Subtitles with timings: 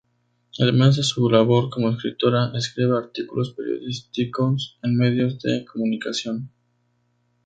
[0.59, 6.49] Además de su labor como escritora, escribe artículos periodísticos en medios de comunicación.